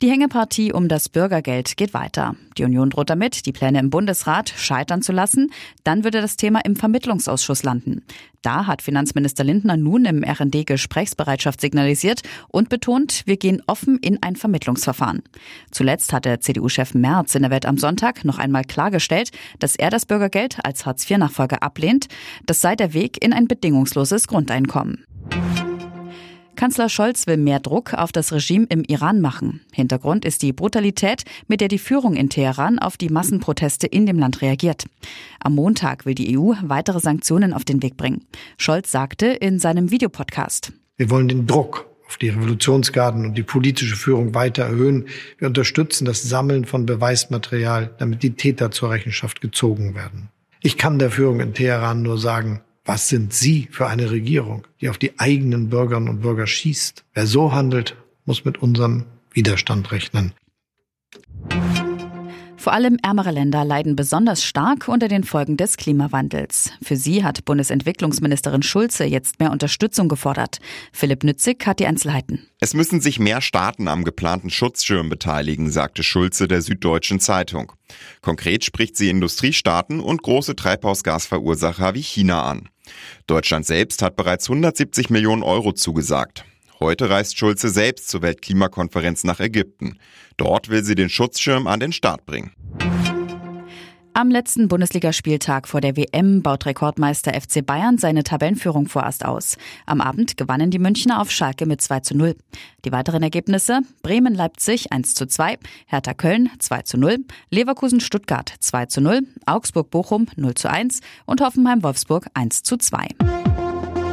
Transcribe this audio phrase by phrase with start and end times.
[0.00, 2.36] Die Hängepartie um das Bürgergeld geht weiter.
[2.56, 5.50] Die Union droht damit, die Pläne im Bundesrat scheitern zu lassen.
[5.82, 8.04] Dann würde das Thema im Vermittlungsausschuss landen.
[8.42, 14.22] Da hat Finanzminister Lindner nun im RND Gesprächsbereitschaft signalisiert und betont, wir gehen offen in
[14.22, 15.24] ein Vermittlungsverfahren.
[15.72, 20.06] Zuletzt hatte CDU-Chef Merz in der Welt am Sonntag noch einmal klargestellt, dass er das
[20.06, 22.06] Bürgergeld als Hartz-IV-Nachfolger ablehnt.
[22.46, 25.07] Das sei der Weg in ein bedingungsloses Grundeinkommen.
[26.58, 29.60] Kanzler Scholz will mehr Druck auf das Regime im Iran machen.
[29.72, 34.18] Hintergrund ist die Brutalität, mit der die Führung in Teheran auf die Massenproteste in dem
[34.18, 34.86] Land reagiert.
[35.38, 38.24] Am Montag will die EU weitere Sanktionen auf den Weg bringen.
[38.56, 40.72] Scholz sagte in seinem Videopodcast.
[40.96, 45.06] Wir wollen den Druck auf die Revolutionsgarden und die politische Führung weiter erhöhen.
[45.38, 50.28] Wir unterstützen das Sammeln von Beweismaterial, damit die Täter zur Rechenschaft gezogen werden.
[50.60, 54.88] Ich kann der Führung in Teheran nur sagen, was sind Sie für eine Regierung, die
[54.88, 57.04] auf die eigenen Bürgerinnen und Bürger schießt?
[57.12, 60.32] Wer so handelt, muss mit unserem Widerstand rechnen.
[62.56, 66.72] Vor allem ärmere Länder leiden besonders stark unter den Folgen des Klimawandels.
[66.82, 70.58] Für sie hat Bundesentwicklungsministerin Schulze jetzt mehr Unterstützung gefordert.
[70.92, 72.48] Philipp Nützig hat die Einzelheiten.
[72.58, 77.72] Es müssen sich mehr Staaten am geplanten Schutzschirm beteiligen, sagte Schulze der Süddeutschen Zeitung.
[78.22, 82.68] Konkret spricht sie Industriestaaten und große Treibhausgasverursacher wie China an.
[83.26, 86.44] Deutschland selbst hat bereits 170 Millionen Euro zugesagt.
[86.80, 89.98] Heute reist Schulze selbst zur Weltklimakonferenz nach Ägypten.
[90.36, 92.52] Dort will sie den Schutzschirm an den Start bringen.
[94.18, 99.56] Am letzten Bundesligaspieltag vor der WM baut Rekordmeister FC Bayern seine Tabellenführung vorerst aus.
[99.86, 102.34] Am Abend gewannen die Münchner auf Schalke mit 2 zu 0.
[102.84, 107.18] Die weiteren Ergebnisse Bremen-Leipzig 1 zu 2, Hertha-Köln 2 zu 0,
[107.50, 113.06] Leverkusen-Stuttgart 2 zu 0, Augsburg-Bochum 0 zu 1 und Hoffenheim-Wolfsburg 1 zu 2.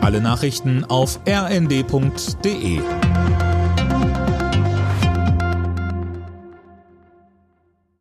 [0.00, 2.80] Alle Nachrichten auf rnd.de